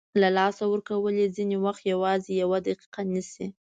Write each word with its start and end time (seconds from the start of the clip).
له 0.21 0.29
لاسه 0.37 0.63
ورکول 0.71 1.15
یې 1.21 1.27
ځینې 1.35 1.57
وخت 1.65 1.81
یوازې 1.93 2.31
یوه 2.41 2.57
دقیقه 2.65 3.01
نیسي. 3.11 3.47